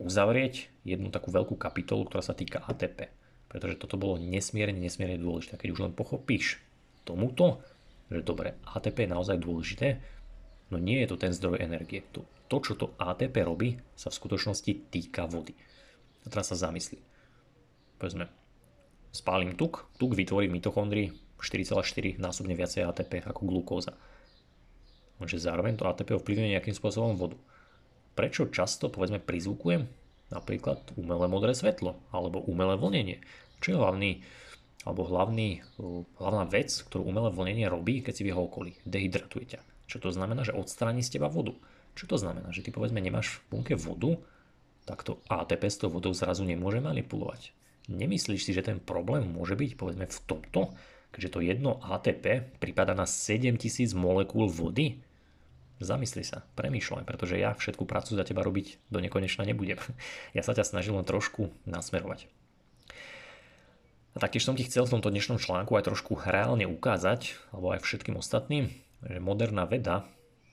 [0.00, 3.12] uzavrieť jednu takú veľkú kapitolu, ktorá sa týka ATP.
[3.52, 5.60] Pretože toto bolo nesmierne, nesmierne dôležité.
[5.60, 6.64] Keď už len pochopíš
[7.04, 7.60] tomuto,
[8.08, 10.00] že dobre, ATP je naozaj dôležité,
[10.72, 12.00] no nie je to ten zdroj energie.
[12.16, 15.52] To, to čo to ATP robí, sa v skutočnosti týka vody.
[16.24, 16.96] A teraz sa zamyslí.
[18.00, 18.24] Povedzme,
[19.12, 21.08] spálim tuk, tuk vytvorí v mitochondrii
[21.42, 23.98] 4,4 násobne viacej ATP ako glukóza.
[25.18, 27.38] Lenže zároveň to ATP ovplyvňuje nejakým spôsobom vodu.
[28.14, 29.86] Prečo často, povedzme, prizvukujem
[30.32, 33.18] napríklad umelé modré svetlo alebo umelé vlnenie?
[33.60, 34.10] Čo je hlavný,
[34.82, 35.62] alebo hlavný,
[36.18, 38.74] hlavná vec, ktorú umelé vlnenie robí, keď si v jeho okolí?
[38.82, 39.60] Dehydratuje ťa.
[39.86, 41.52] Čo to znamená, že odstráni z teba vodu?
[41.92, 42.48] Čo to znamená?
[42.48, 44.16] Že ty povedzme nemáš v bunke vodu,
[44.88, 47.54] tak to ATP s tou vodou zrazu nemôže manipulovať.
[47.92, 50.74] Nemyslíš si, že ten problém môže byť povedzme v tomto,
[51.12, 54.98] keďže to jedno ATP prípada na 7000 molekúl vody?
[55.82, 59.78] Zamysli sa, premýšľaj, pretože ja všetku prácu za teba robiť do nekonečna nebudem.
[60.36, 62.30] Ja sa ťa snažím len trošku nasmerovať.
[64.12, 67.80] A taktiež som ti chcel v tomto dnešnom článku aj trošku reálne ukázať, alebo aj
[67.80, 68.68] všetkým ostatným,
[69.00, 70.04] že moderná veda,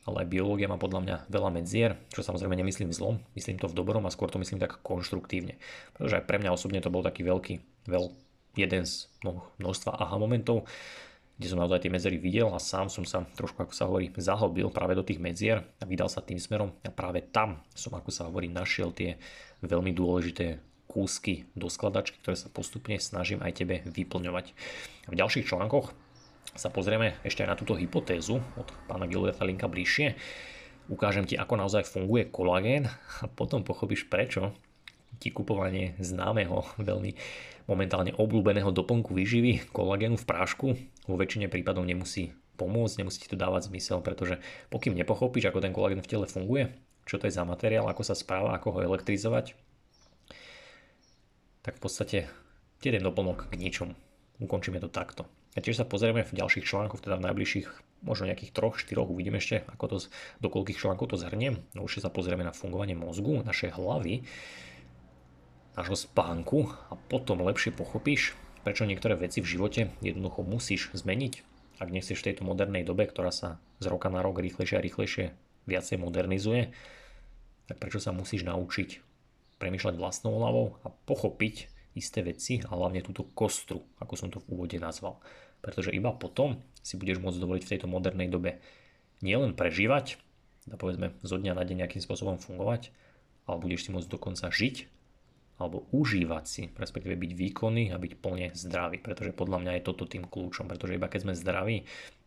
[0.07, 3.77] ale aj biológia má podľa mňa veľa medzier, čo samozrejme nemyslím zlom, myslím to v
[3.77, 5.59] dobrom a skôr to myslím tak konštruktívne.
[5.93, 8.09] Pretože aj pre mňa osobne to bol taký veľký, veľ,
[8.55, 9.09] jeden z
[9.59, 10.65] množstva aha momentov,
[11.39, 14.67] kde som naozaj tie medzery videl a sám som sa trošku, ako sa hovorí, zahlbil
[14.75, 18.27] práve do tých medzier a vydal sa tým smerom a práve tam som, ako sa
[18.27, 19.15] hovorí, našiel tie
[19.63, 20.59] veľmi dôležité
[20.89, 24.51] kúsky do skladačky, ktoré sa postupne snažím aj tebe vyplňovať.
[25.07, 25.95] V ďalších článkoch
[26.57, 30.17] sa pozrieme ešte aj na túto hypotézu od pána Gilberta Linka bližšie.
[30.89, 32.89] Ukážem ti, ako naozaj funguje kolagén
[33.21, 34.51] a potom pochopíš prečo
[35.21, 37.13] ti kupovanie známeho, veľmi
[37.69, 40.67] momentálne obľúbeného doplnku výživy, kolagénu v prášku,
[41.05, 44.41] vo väčšine prípadov nemusí pomôcť, nemusí ti to dávať zmysel, pretože
[44.73, 46.73] pokým nepochopíš, ako ten kolagén v tele funguje,
[47.05, 49.53] čo to je za materiál, ako sa správa, ako ho elektrizovať,
[51.61, 52.17] tak v podstate
[52.81, 53.93] jeden doplnok k ničomu.
[54.41, 55.29] Ukončíme to takto.
[55.57, 57.67] A tiež sa pozrieme v ďalších článkoch, teda v najbližších
[58.05, 59.97] možno nejakých troch, štyroch, uvidíme ešte, ako to,
[60.39, 61.59] do koľkých článkov to zhrniem.
[61.75, 64.23] No už sa pozrieme na fungovanie mozgu, našej hlavy,
[65.79, 68.35] nášho spánku a potom lepšie pochopíš,
[68.67, 71.33] prečo niektoré veci v živote jednoducho musíš zmeniť,
[71.79, 75.25] ak nechceš v tejto modernej dobe, ktorá sa z roka na rok rýchlejšie a rýchlejšie
[75.71, 76.75] viacej modernizuje,
[77.71, 78.99] tak prečo sa musíš naučiť
[79.55, 84.59] premýšľať vlastnou hlavou a pochopiť isté veci a hlavne túto kostru, ako som to v
[84.59, 85.23] úvode nazval.
[85.63, 88.59] Pretože iba potom si budeš môcť dovoliť v tejto modernej dobe
[89.23, 90.19] nielen prežívať,
[90.67, 92.91] da povedzme zo dňa na deň nejakým spôsobom fungovať,
[93.47, 94.98] ale budeš si môcť dokonca žiť
[95.59, 100.07] alebo užívať si, respektíve byť výkonný a byť plne zdravý, pretože podľa mňa je toto
[100.07, 101.77] tým kľúčom, pretože iba keď sme zdraví,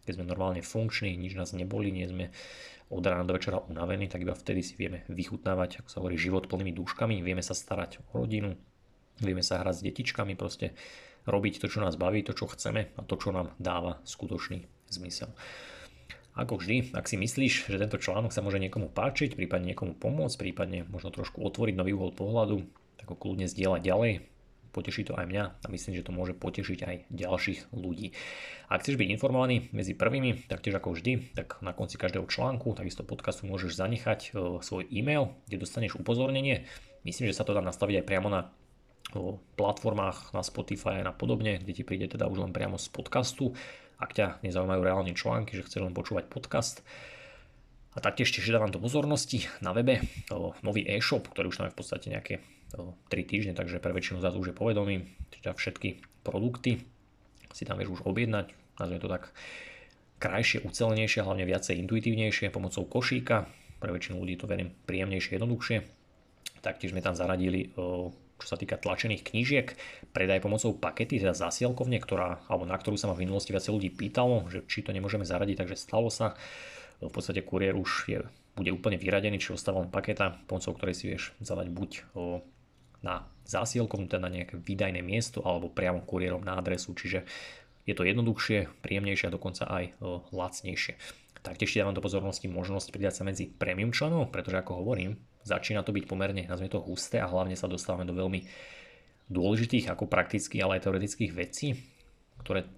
[0.05, 2.29] keď sme normálne funkční, nič nás neboli, nie sme
[2.93, 6.45] od rána do večera unavení, tak iba vtedy si vieme vychutnávať, ako sa hovorí, život
[6.45, 8.53] plnými dúškami, vieme sa starať o rodinu,
[9.25, 10.77] vieme sa hrať s detičkami, proste
[11.25, 15.33] robiť to, čo nás baví, to, čo chceme a to, čo nám dáva skutočný zmysel.
[16.33, 20.37] Ako vždy, ak si myslíš, že tento článok sa môže niekomu páčiť, prípadne niekomu pomôcť,
[20.41, 22.65] prípadne možno trošku otvoriť nový uhol pohľadu,
[22.99, 24.13] tak ho kľudne zdieľať ďalej.
[24.73, 28.17] Poteší to aj mňa a myslím, že to môže potešiť aj ďalších ľudí.
[28.73, 32.73] Ak chceš byť informovaný medzi prvými, tak tiež ako vždy, tak na konci každého článku,
[32.73, 36.65] takisto podcastu môžeš zanechať e, svoj e-mail, kde dostaneš upozornenie.
[37.05, 38.49] Myslím, že sa to dá nastaviť aj priamo na
[39.61, 43.53] platformách, na Spotify a podobne, kde ti príde teda už len priamo z podcastu.
[44.01, 46.81] Ak ťa nezaujímajú reálne články, že chceš len počúvať podcast,
[47.93, 50.01] a taktiež tiež dávam do pozornosti na webe
[50.65, 52.41] nový e-shop, ktorý už je v podstate nejaké
[52.73, 56.81] 3 týždne, takže pre väčšinu z vás už je povedomý, teda všetky produkty
[57.53, 59.37] si tam vieš už objednať, nazvime to tak
[60.17, 63.45] krajšie, ucelenejšie, hlavne viacej intuitívnejšie pomocou košíka,
[63.77, 65.85] pre väčšinu ľudí to verím príjemnejšie, jednoduchšie.
[66.63, 67.75] Taktiež sme tam zaradili
[68.43, 69.71] čo sa týka tlačených knížiek,
[70.11, 73.95] predaj pomocou pakety, teda zasielkovne, ktorá, alebo na ktorú sa ma v minulosti viacej ľudí
[73.95, 76.35] pýtalo, že či to nemôžeme zaradiť, takže stalo sa
[77.09, 78.21] v podstate kuriér už je,
[78.55, 81.91] bude úplne vyradený, či ostáva len paketa, pomocou ktorej si vieš zadať buď
[83.03, 87.27] na zásielku, teda na nejaké výdajné miesto, alebo priamo kuriérom na adresu, čiže
[87.83, 89.99] je to jednoduchšie, príjemnejšie a dokonca aj
[90.31, 90.95] lacnejšie.
[91.43, 95.91] Taktiež dávam do pozornosti možnosť pridať sa medzi premium členov, pretože ako hovorím, začína to
[95.91, 98.47] byť pomerne, nazvime to husté a hlavne sa dostávame do veľmi
[99.27, 101.75] dôležitých ako praktických, ale aj teoretických vecí,
[102.47, 102.71] ktoré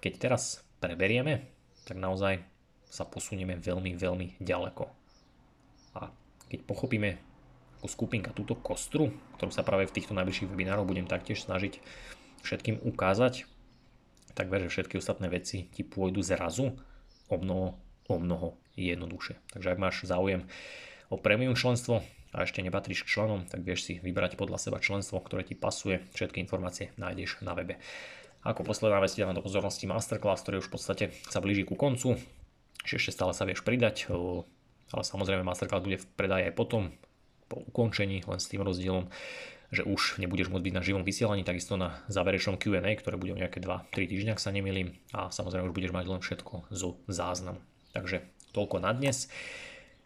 [0.00, 1.52] keď teraz preberieme,
[1.84, 2.40] tak naozaj
[2.90, 4.84] sa posunieme veľmi, veľmi ďaleko.
[5.98, 6.08] A
[6.48, 7.18] keď pochopíme
[7.80, 11.78] ako skupinka túto kostru, ktorú sa práve v týchto najbližších webinároch budem taktiež snažiť
[12.42, 13.44] všetkým ukázať,
[14.36, 16.76] tak ver, že všetky ostatné veci ti pôjdu zrazu
[17.32, 19.40] o mnoho, o mnoho jednoduchšie.
[19.56, 20.44] Takže ak máš záujem
[21.08, 22.04] o premium členstvo
[22.36, 26.04] a ešte nepatríš k členom, tak vieš si vybrať podľa seba členstvo, ktoré ti pasuje.
[26.12, 27.80] Všetky informácie nájdeš na webe.
[28.44, 32.14] Ako posledná vec dávam do pozornosti masterclass, ktorý už v podstate sa blíži ku koncu.
[32.86, 36.94] Čiže ešte stále sa vieš pridať, ale samozrejme masterclass bude v predaji aj potom,
[37.50, 39.10] po ukončení, len s tým rozdielom,
[39.74, 43.40] že už nebudeš môcť byť na živom vysielaní, takisto na záverečnom Q&A, ktoré bude o
[43.40, 47.58] nejaké 2-3 týždňa, ak sa nemýlim a samozrejme už budeš mať len všetko zo záznamu.
[47.90, 48.22] Takže
[48.54, 49.26] toľko na dnes.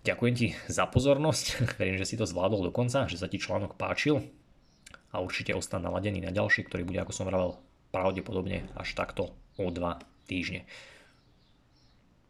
[0.00, 3.76] Ďakujem ti za pozornosť, verím, že si to zvládol do konca, že sa ti článok
[3.76, 4.24] páčil
[5.12, 7.60] a určite ostan naladený na ďalší, ktorý bude, ako som vravel,
[7.92, 9.76] pravdepodobne až takto o 2
[10.30, 10.64] týždne.